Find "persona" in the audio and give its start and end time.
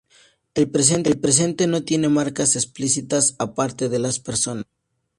4.23-4.63